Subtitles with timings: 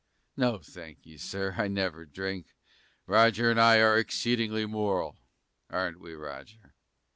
[0.35, 2.47] No, thank ye, Sir, I never drink;
[3.05, 5.19] Roger and I are exceedingly moral,
[5.69, 6.73] Aren't we, Roger?